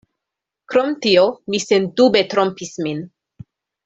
Krom 0.73 0.87
tio, 1.03 1.25
mi 1.55 1.59
sendube 1.67 2.23
trompis 2.35 2.73
min. 2.87 3.05